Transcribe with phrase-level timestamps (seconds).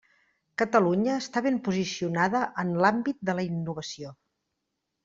[0.61, 4.19] Catalunya està ben posicionada en l'àmbit de la innovació.